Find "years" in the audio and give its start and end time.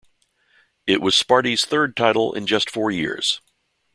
2.89-3.39